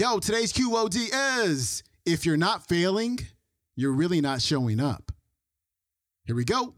[0.00, 1.10] Yo, today's QOD
[1.44, 3.18] is if you're not failing,
[3.76, 5.12] you're really not showing up.
[6.24, 6.72] Here we go.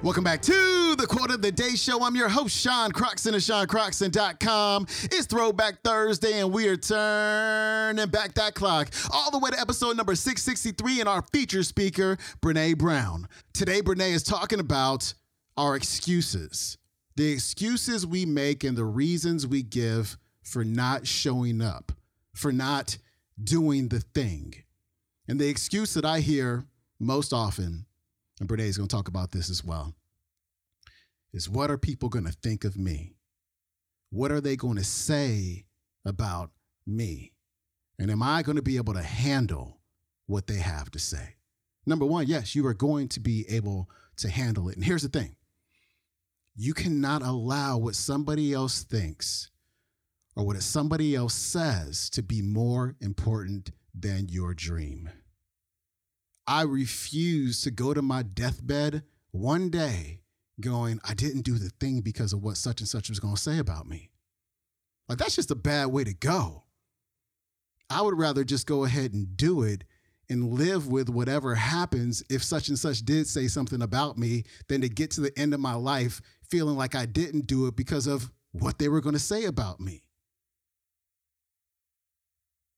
[0.00, 2.04] Welcome back to the Quote of the Day Show.
[2.04, 4.86] I'm your host, Sean Croxton of SeanCroxton.com.
[5.02, 9.96] It's Throwback Thursday, and we are turning back that clock all the way to episode
[9.96, 13.26] number 663 and our feature speaker, Brene Brown.
[13.52, 15.12] Today, Brene is talking about
[15.56, 16.78] our excuses,
[17.16, 21.90] the excuses we make and the reasons we give for not showing up,
[22.36, 22.98] for not
[23.42, 24.54] doing the thing.
[25.26, 26.66] And the excuse that I hear
[27.00, 27.86] most often
[28.40, 29.94] and Brene is going to talk about this as well,
[31.32, 33.14] is what are people going to think of me?
[34.10, 35.66] What are they going to say
[36.04, 36.50] about
[36.86, 37.32] me?
[37.98, 39.80] And am I going to be able to handle
[40.26, 41.36] what they have to say?
[41.84, 44.76] Number one, yes, you are going to be able to handle it.
[44.76, 45.36] And here's the thing
[46.54, 49.50] you cannot allow what somebody else thinks
[50.34, 55.08] or what somebody else says to be more important than your dream.
[56.48, 60.22] I refuse to go to my deathbed one day
[60.58, 63.40] going, I didn't do the thing because of what such and such was going to
[63.40, 64.08] say about me.
[65.10, 66.64] Like, that's just a bad way to go.
[67.90, 69.84] I would rather just go ahead and do it
[70.30, 74.80] and live with whatever happens if such and such did say something about me than
[74.80, 78.06] to get to the end of my life feeling like I didn't do it because
[78.06, 80.02] of what they were going to say about me.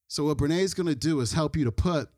[0.09, 2.11] So, what Brene is going to do is help you to put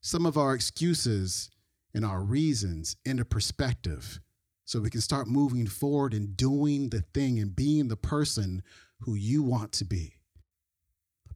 [0.00, 1.50] some of our excuses
[1.94, 4.20] and our reasons into perspective
[4.64, 8.62] so we can start moving forward and doing the thing and being the person
[9.00, 10.14] who you want to be.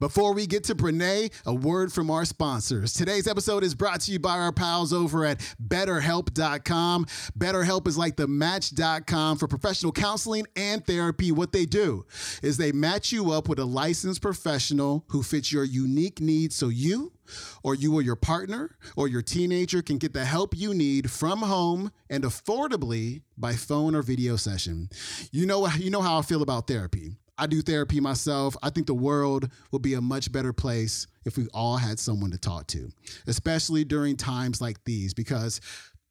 [0.05, 2.93] Before we get to Brene, a word from our sponsors.
[2.93, 7.07] Today's episode is brought to you by our pals over at BetterHelp.com.
[7.39, 11.33] BetterHelp is like the Match.com for professional counseling and therapy.
[11.33, 12.05] What they do
[12.43, 16.69] is they match you up with a licensed professional who fits your unique needs so
[16.69, 17.15] you
[17.63, 21.39] or you or your partner or your teenager can get the help you need from
[21.39, 24.91] home and affordably by phone or video session.
[25.33, 27.17] You know, you know how I feel about therapy.
[27.37, 28.57] I do therapy myself.
[28.63, 32.31] I think the world would be a much better place if we all had someone
[32.31, 32.91] to talk to,
[33.27, 35.61] especially during times like these, because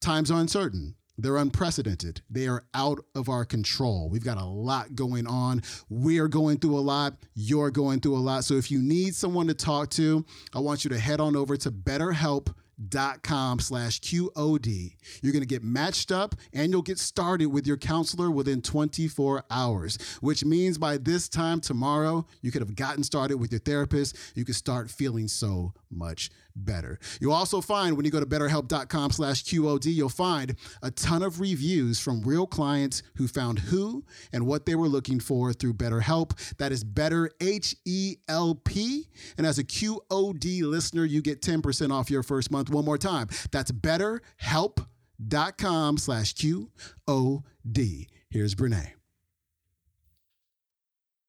[0.02, 0.96] times are uncertain.
[1.18, 2.22] They're unprecedented.
[2.30, 4.10] They are out of our control.
[4.10, 5.62] We've got a lot going on.
[5.88, 7.14] We are going through a lot.
[7.36, 8.46] You're going through a lot.
[8.46, 11.56] So if you need someone to talk to, I want you to head on over
[11.56, 12.54] to BetterHelp
[12.90, 14.96] dot com slash QOD.
[15.22, 19.44] You're going to get matched up and you'll get started with your counselor within 24
[19.50, 24.18] hours, which means by this time tomorrow, you could have gotten started with your therapist.
[24.36, 27.00] You could start feeling so much better.
[27.20, 31.40] You'll also find when you go to betterhelp.com slash QOD, you'll find a ton of
[31.40, 36.56] reviews from real clients who found who and what they were looking for through BetterHelp.
[36.58, 39.08] That is better H E L P.
[39.38, 42.70] And as a QOD listener, you get 10% off your first month.
[42.70, 43.28] One more time.
[43.52, 48.08] That's betterhelp.com slash QOD.
[48.30, 48.94] Here's Brene.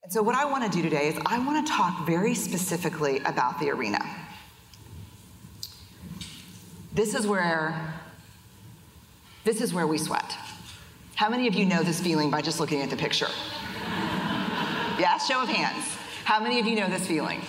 [0.04, 3.20] And so, what I want to do today is I want to talk very specifically
[3.20, 3.98] about the arena.
[6.94, 7.74] This is where
[9.42, 10.36] this is where we sweat.
[11.16, 13.26] How many of you know this feeling by just looking at the picture?
[14.98, 15.84] yeah, show of hands.
[16.24, 17.40] How many of you know this feeling?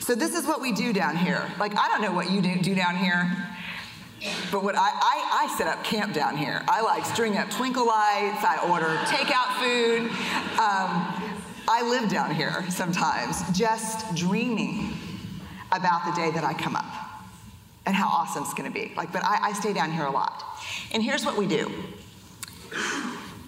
[0.00, 1.48] So this is what we do down here.
[1.60, 3.30] Like I don't know what you do, do down here,
[4.50, 6.62] but what I, I, I set up camp down here.
[6.66, 8.44] I like string up twinkle lights.
[8.44, 10.10] I order takeout food.
[10.58, 11.30] Um,
[11.68, 14.94] I live down here sometimes, just dreaming
[15.70, 17.01] about the day that I come up
[17.86, 18.92] and how awesome it's going to be.
[18.96, 20.44] Like, but I, I stay down here a lot.
[20.92, 21.70] And here's what we do.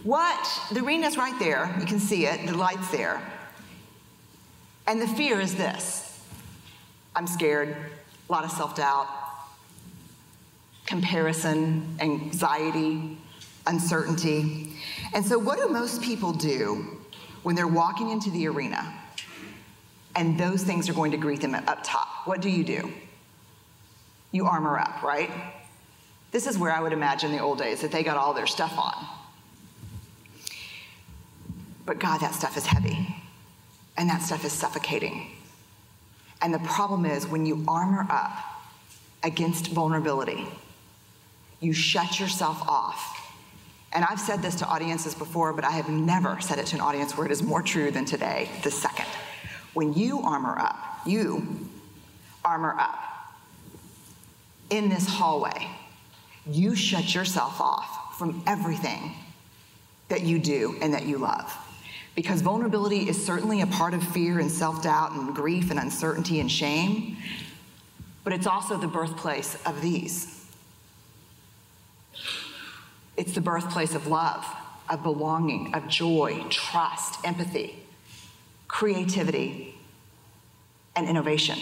[0.02, 1.75] What the arena's right there.
[1.81, 2.46] You can see it.
[2.46, 3.22] The light's there.
[4.86, 6.20] And the fear is this.
[7.16, 7.76] I'm scared.
[8.28, 9.08] A lot of self-doubt.
[10.87, 13.16] Comparison, anxiety,
[13.66, 14.75] uncertainty.
[15.14, 16.98] And so what do most people do
[17.42, 18.92] when they're walking into the arena
[20.16, 22.08] and those things are going to greet them up top?
[22.26, 22.92] What do you do?
[24.34, 25.31] You armor up, right?
[26.32, 28.76] This is where I would imagine the old days that they got all their stuff
[28.76, 29.06] on.
[31.86, 33.14] But God, that stuff is heavy,
[33.96, 35.31] and that stuff is suffocating.
[36.42, 38.32] And the problem is when you armor up
[39.22, 40.44] against vulnerability,
[41.60, 43.12] you shut yourself off.
[43.92, 46.80] And I've said this to audiences before, but I have never said it to an
[46.80, 49.06] audience where it is more true than today, the second.
[49.75, 50.76] When you armor up,
[51.06, 51.70] you
[52.44, 53.13] armor up
[54.70, 55.69] in this hallway,
[56.46, 59.14] you shut yourself off from everything
[60.08, 61.52] that you do and that you love.
[62.14, 66.38] Because vulnerability is certainly a part of fear and self doubt and grief and uncertainty
[66.38, 67.16] and shame,
[68.22, 70.46] but it's also the birthplace of these.
[73.16, 74.44] It's the birthplace of love,
[74.88, 77.78] of belonging, of joy, trust, empathy,
[78.69, 79.75] creativity,
[80.96, 81.58] and innovation.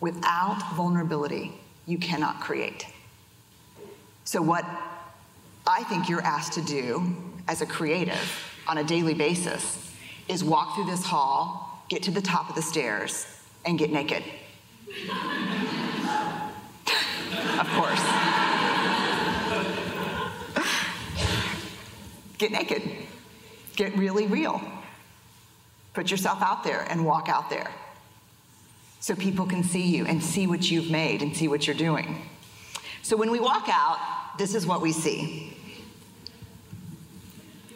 [0.00, 1.52] Without vulnerability,
[1.86, 2.86] you cannot create.
[4.24, 4.64] So, what
[5.66, 7.16] I think you're asked to do
[7.48, 9.92] as a creative on a daily basis
[10.28, 13.26] is walk through this hall, get to the top of the stairs,
[13.64, 14.22] and get naked.
[17.58, 18.02] of course.
[22.38, 22.82] get naked.
[23.74, 24.62] Get really real.
[25.92, 27.68] Put yourself out there and walk out there
[29.00, 32.28] so people can see you and see what you've made and see what you're doing.
[33.02, 33.98] So when we walk out,
[34.38, 35.54] this is what we see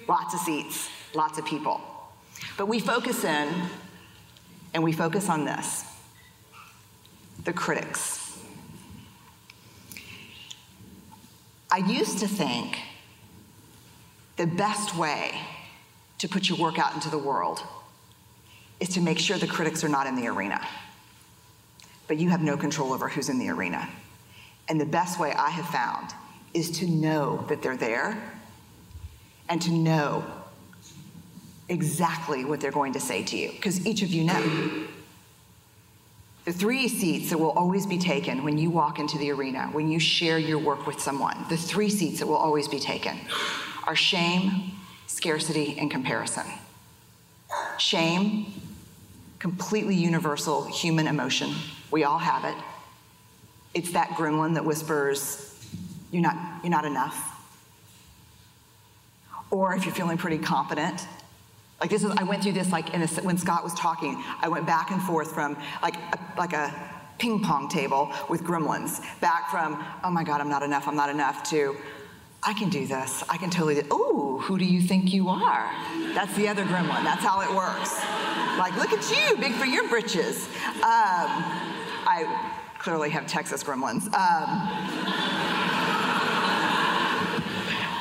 [0.09, 1.81] lots of seats, lots of people.
[2.59, 3.49] But we focus in
[4.75, 5.85] and we focus on this
[7.45, 8.39] the critics.
[11.71, 12.79] I used to think
[14.37, 15.33] the best way
[16.19, 17.63] to put your work out into the world
[18.79, 20.61] is to make sure the critics are not in the arena.
[22.13, 23.89] But you have no control over who's in the arena.
[24.69, 26.13] And the best way I have found
[26.53, 28.23] is to know that they're there
[29.49, 30.23] and to know
[31.71, 34.87] exactly what they're going to say to you, because each of you know.
[36.45, 39.89] The three seats that will always be taken when you walk into the arena, when
[39.89, 43.19] you share your work with someone, the three seats that will always be taken
[43.87, 44.73] are shame,
[45.07, 46.45] scarcity, and comparison.
[47.79, 48.53] Shame,
[49.39, 51.55] completely universal human emotion.
[51.93, 52.61] We all have it.
[53.75, 55.55] It's that gremlin that whispers,
[56.11, 57.29] You're not, you're not enough.
[59.51, 61.07] Or if you're feeling pretty confident,
[61.81, 64.49] like this is, I went through this like in a, when Scott was talking, I
[64.49, 66.73] went back and forth from like a, like a
[67.19, 71.11] ping pong table with gremlins, back from, oh my God, I'm not enough, I'm not
[71.11, 71.77] enough, to,
[72.43, 75.71] I can do this, I can totally do, oh, who do you think you are?
[76.15, 78.01] That's the other gremlin, that's how it works.
[78.59, 80.47] Like, look at you, big for your britches.
[80.77, 81.29] Um,
[82.05, 84.07] I clearly have Texas gremlins.
[84.07, 84.13] Um,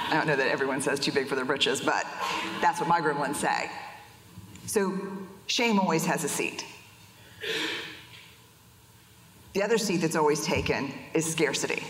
[0.07, 2.05] I don't know that everyone says too big for their britches, but
[2.59, 3.71] that's what my gremlins say.
[4.65, 4.99] So
[5.47, 6.65] shame always has a seat.
[9.53, 11.83] The other seat that's always taken is scarcity.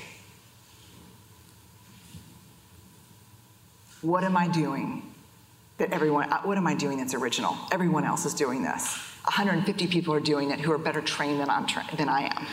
[4.02, 5.11] What am I doing
[5.82, 7.58] that everyone, uh, what am I doing that's original?
[7.72, 8.98] Everyone else is doing this.
[9.24, 12.46] 150 people are doing it who are better trained than, I'm tra- than I am.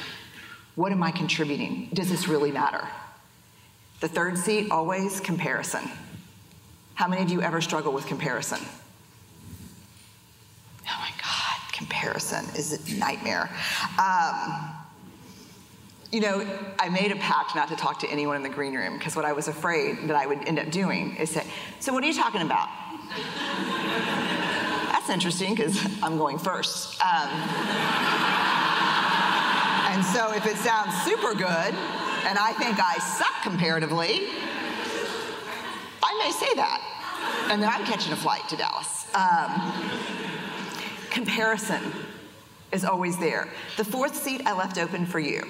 [0.75, 1.91] What am I contributing?
[1.93, 2.89] Does this really matter?
[4.01, 5.91] The third seat, always comparison.
[6.95, 8.61] How many of you ever struggle with comparison?
[10.89, 13.51] Oh my God, comparison is a nightmare.
[13.99, 14.71] Um,
[16.11, 16.47] you know,
[16.79, 19.27] I made a pact not to talk to anyone in the green room because what
[19.27, 21.47] I was afraid that I would end up doing is say,
[21.81, 22.69] So, what are you talking about?
[24.91, 27.01] That's interesting because I'm going first.
[27.01, 27.29] Um,
[29.91, 31.75] and so, if it sounds super good,
[32.25, 34.29] and I think I suck comparatively,
[36.03, 36.83] I may say that.
[37.51, 39.07] And then I'm catching a flight to Dallas.
[39.15, 39.73] Um,
[41.11, 41.81] comparison
[42.73, 43.49] is always there.
[43.77, 45.47] The fourth seat I left open for you.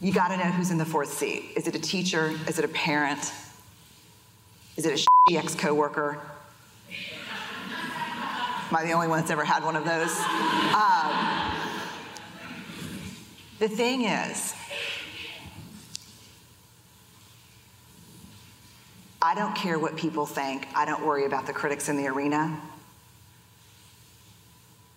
[0.00, 1.52] You got to know who's in the fourth seat.
[1.56, 2.34] Is it a teacher?
[2.46, 3.32] Is it a parent?
[4.76, 5.04] Is it a
[5.36, 6.18] ex coworker?
[8.70, 10.18] Am I the only one that's ever had one of those?
[10.74, 11.08] Um,
[13.58, 14.54] the thing is,
[19.20, 20.68] I don't care what people think.
[20.74, 22.60] I don't worry about the critics in the arena.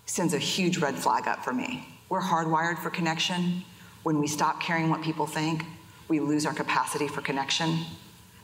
[0.06, 1.88] Sends a huge red flag up for me.
[2.10, 3.64] We're hardwired for connection.
[4.04, 5.66] When we stop caring what people think,
[6.08, 7.80] we lose our capacity for connection.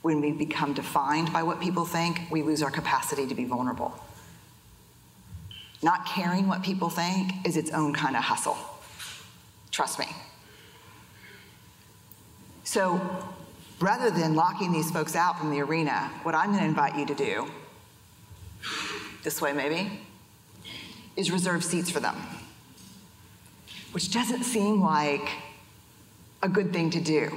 [0.01, 3.93] When we become defined by what people think, we lose our capacity to be vulnerable.
[5.81, 8.57] Not caring what people think is its own kind of hustle.
[9.71, 10.07] Trust me.
[12.63, 12.99] So,
[13.79, 17.05] rather than locking these folks out from the arena, what I'm going to invite you
[17.05, 17.47] to do,
[19.23, 20.01] this way maybe,
[21.15, 22.15] is reserve seats for them.
[23.91, 25.29] Which doesn't seem like
[26.41, 27.31] a good thing to do.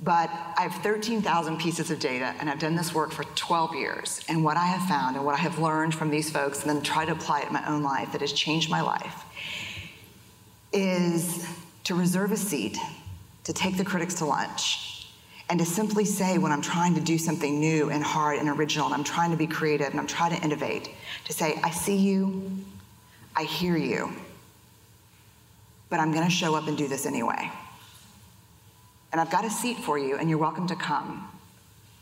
[0.00, 4.20] But I have 13,000 pieces of data, and I've done this work for 12 years.
[4.28, 6.82] And what I have found and what I have learned from these folks, and then
[6.82, 9.24] try to apply it in my own life that has changed my life,
[10.72, 11.46] is
[11.84, 12.76] to reserve a seat,
[13.44, 15.06] to take the critics to lunch,
[15.48, 18.86] and to simply say when I'm trying to do something new and hard and original,
[18.86, 20.90] and I'm trying to be creative and I'm trying to innovate,
[21.26, 22.50] to say, I see you,
[23.36, 24.10] I hear you,
[25.88, 27.50] but I'm going to show up and do this anyway.
[29.14, 31.30] And I've got a seat for you, and you're welcome to come,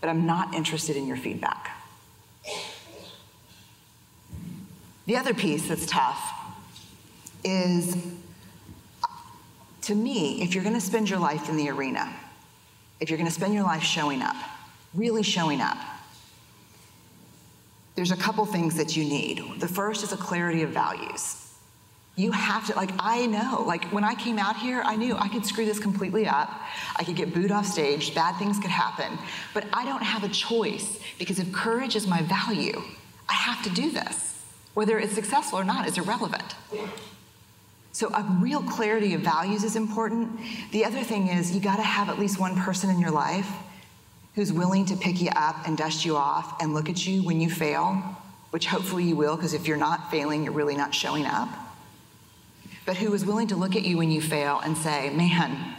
[0.01, 1.77] but I'm not interested in your feedback.
[5.05, 6.33] The other piece that's tough
[7.45, 7.99] is
[9.83, 12.11] to me, if you're going to spend your life in the arena,
[12.99, 14.37] if you're going to spend your life showing up,
[14.95, 15.77] really showing up,
[17.95, 19.61] there's a couple things that you need.
[19.61, 21.42] The first is a clarity of values.
[22.15, 25.29] You have to, like, I know, like, when I came out here, I knew I
[25.29, 26.51] could screw this completely up.
[26.97, 29.19] I could get booed off stage, bad things could happen.
[29.55, 32.83] But I don't have a choice because if courage is my value,
[33.31, 34.45] I have to do this.
[34.75, 36.55] Whether it's successful or not is irrelevant.
[37.93, 40.39] So, a real clarity of values is important.
[40.71, 43.51] The other thing is, you got to have at least one person in your life
[44.35, 47.41] who's willing to pick you up and dust you off and look at you when
[47.41, 48.03] you fail,
[48.51, 51.49] which hopefully you will, because if you're not failing, you're really not showing up.
[52.85, 55.75] But who is willing to look at you when you fail and say, man,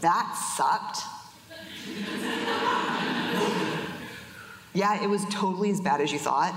[0.00, 1.02] that sucked.
[4.74, 6.54] yeah, it was totally as bad as you thought.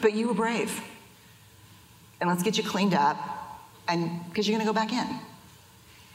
[0.00, 0.82] but you were brave
[2.20, 3.16] and let's get you cleaned up,
[3.86, 5.20] and because you're going to go back in.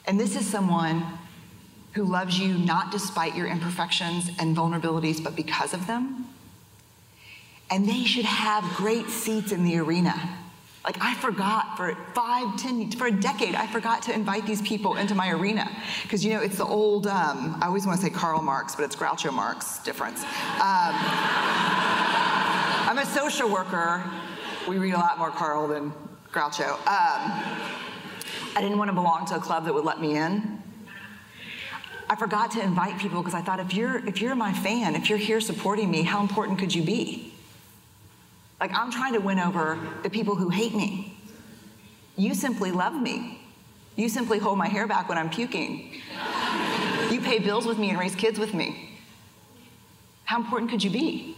[0.05, 1.05] And this is someone
[1.93, 6.27] who loves you not despite your imperfections and vulnerabilities, but because of them.
[7.69, 10.37] And they should have great seats in the arena.
[10.85, 14.97] Like I forgot for five, ten, for a decade, I forgot to invite these people
[14.97, 15.69] into my arena
[16.01, 17.07] because you know it's the old.
[17.07, 20.23] Um, I always want to say Karl Marx, but it's Groucho Marx difference.
[20.23, 20.29] Um,
[22.85, 24.03] I'm a social worker,
[24.67, 25.93] we read a lot more Karl than
[26.33, 26.71] Groucho.
[26.71, 27.31] Um,
[28.55, 30.61] I didn't want to belong to a club that would let me in.
[32.09, 35.09] I forgot to invite people because I thought if you're if you're my fan, if
[35.09, 37.32] you're here supporting me, how important could you be?
[38.63, 41.17] Like I'm trying to win over the people who hate me.
[42.15, 43.41] You simply love me.
[43.98, 45.91] You simply hold my hair back when I'm puking.
[47.12, 48.98] You pay bills with me and raise kids with me.
[50.24, 51.36] How important could you be?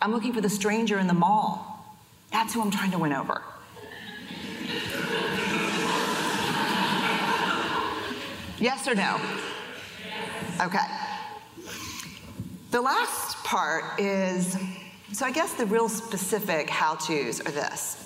[0.00, 1.84] I'm looking for the stranger in the mall.
[2.30, 3.42] That's who I'm trying to win over.
[8.60, 9.20] Yes or no?
[10.60, 10.86] Okay.
[12.70, 14.56] The last part is
[15.12, 18.00] so I guess the real specific how to's are this.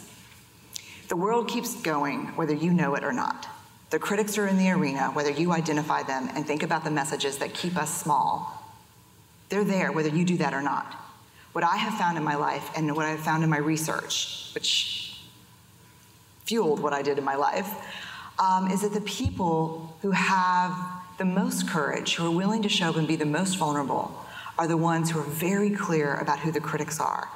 [1.08, 3.46] The world keeps going, whether you know it or not.
[3.90, 7.38] The critics are in the arena, whether you identify them and think about the messages
[7.38, 8.62] that keep us small.
[9.48, 10.94] They're there, whether you do that or not
[11.58, 15.18] what I have found in my life and what I've found in my research, which
[16.44, 17.68] fueled what I did in my life,
[18.38, 20.72] um, is that the people who have
[21.18, 24.14] the most courage, who are willing to show up and be the most vulnerable,
[24.58, 27.28] are the ones who are very clear about who the critics are.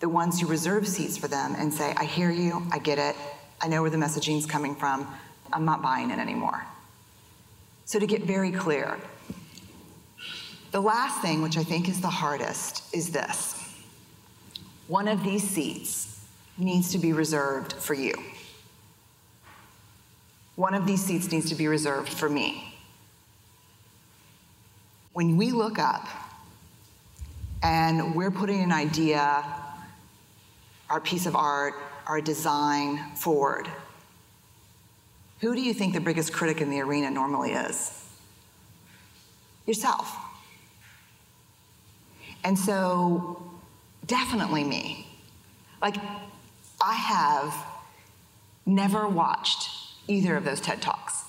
[0.00, 3.16] The ones who reserve seats for them and say, I hear you, I get it,
[3.62, 5.08] I know where the messaging is coming from,
[5.52, 6.62] I'm not buying it anymore.
[7.86, 8.98] So, to get very clear,
[10.70, 13.60] the last thing, which I think is the hardest, is this
[14.86, 16.20] one of these seats
[16.58, 18.14] needs to be reserved for you.
[20.56, 22.74] One of these seats needs to be reserved for me.
[25.12, 26.06] When we look up
[27.64, 29.42] and we're putting an idea,
[30.90, 31.74] our piece of art,
[32.06, 33.66] our design forward,
[35.40, 38.04] who do you think the biggest critic in the arena normally is?
[39.66, 40.14] Yourself.
[42.44, 43.42] And so,
[44.06, 45.06] definitely me.
[45.80, 45.96] Like,
[46.82, 47.54] I have
[48.66, 49.70] never watched
[50.06, 51.24] either of those TED Talks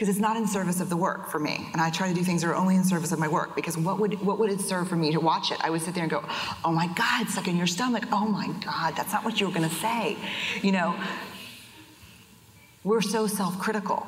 [0.00, 1.68] because it's not in service of the work for me.
[1.74, 3.76] And I try to do things that are only in service of my work because
[3.76, 5.58] what would, what would it serve for me to watch it?
[5.60, 6.24] I would sit there and go,
[6.64, 8.04] oh my God, stuck in your stomach.
[8.10, 10.16] Oh my God, that's not what you were going to say.
[10.62, 10.98] You know,
[12.82, 14.06] we're so self critical.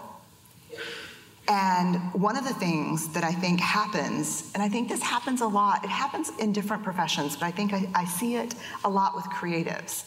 [1.47, 5.47] And one of the things that I think happens, and I think this happens a
[5.47, 9.15] lot, it happens in different professions, but I think I, I, see it a lot
[9.15, 10.05] with creatives,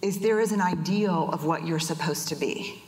[0.00, 2.84] is there is an ideal of what you're supposed to be.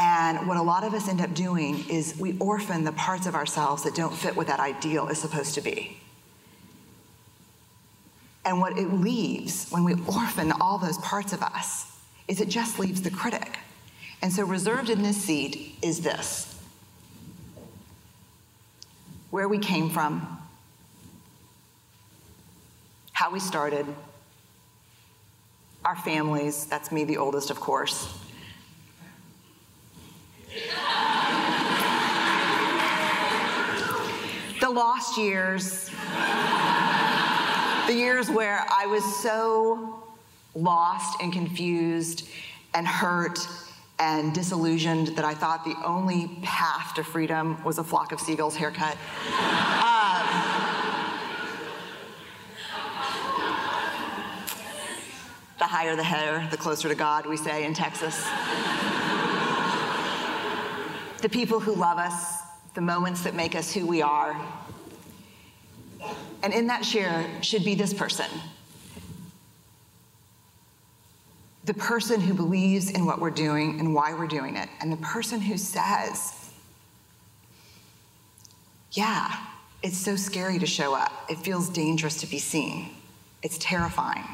[0.00, 3.34] And what a lot of us end up doing is we orphan the parts of
[3.34, 5.98] ourselves that don't fit what that ideal is supposed to be.
[8.46, 11.84] And what it leaves when we orphan all those parts of us
[12.28, 13.58] is it just leaves the critic.
[14.22, 16.46] And so, reserved in this seat is this
[19.30, 20.38] where we came from,
[23.12, 23.86] how we started,
[25.84, 28.12] our families, that's me, the oldest, of course.
[34.70, 35.90] The lost years,
[37.88, 40.04] the years where I was so
[40.54, 42.28] lost and confused
[42.74, 43.40] and hurt
[43.98, 48.54] and disillusioned that I thought the only path to freedom was a flock of seagulls
[48.54, 48.92] haircut.
[48.92, 50.22] Um,
[55.58, 58.24] the higher the hair, the closer to God, we say in Texas.
[61.22, 62.39] the people who love us,
[62.74, 64.40] the moments that make us who we are.
[66.42, 68.30] And in that share should be this person
[71.64, 74.96] the person who believes in what we're doing and why we're doing it, and the
[74.96, 76.50] person who says,
[78.92, 79.32] Yeah,
[79.82, 81.12] it's so scary to show up.
[81.28, 82.90] It feels dangerous to be seen.
[83.42, 84.24] It's terrifying.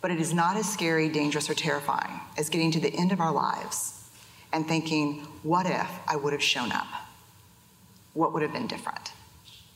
[0.00, 3.20] But it is not as scary, dangerous, or terrifying as getting to the end of
[3.20, 4.08] our lives
[4.52, 6.86] and thinking, What if I would have shown up?
[8.14, 9.12] What would have been different?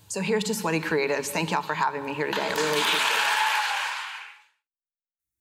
[0.08, 1.26] So here's to Sweaty Creatives.
[1.28, 2.42] Thank y'all for having me here today.
[2.42, 3.36] I really appreciate it.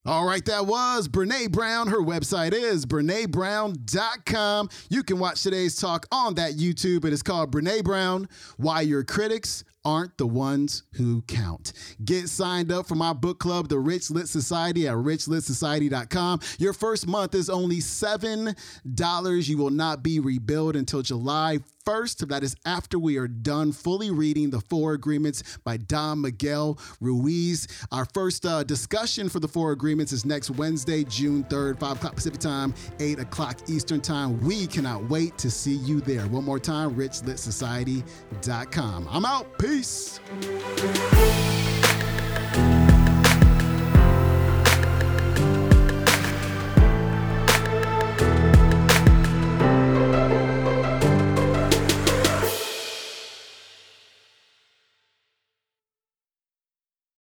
[0.07, 1.87] All right, that was Brene Brown.
[1.87, 4.69] Her website is brenebrown.com.
[4.87, 7.05] You can watch today's talk on that YouTube.
[7.05, 11.73] It is called Brene Brown Why Your Critics aren't the ones who count.
[12.03, 16.39] Get signed up for my book club, The Rich Lit Society, at richlitsociety.com.
[16.59, 19.47] Your first month is only $7.
[19.47, 22.27] You will not be rebilled until July 1st.
[22.29, 27.67] That is after we are done fully reading the Four Agreements by Don Miguel Ruiz.
[27.91, 32.15] Our first uh, discussion for the Four Agreements is next Wednesday, June 3rd, 5 o'clock
[32.15, 34.39] Pacific Time, 8 o'clock Eastern Time.
[34.41, 36.25] We cannot wait to see you there.
[36.27, 39.07] One more time, richlitsociety.com.
[39.09, 39.57] I'm out.
[39.59, 40.19] Peace.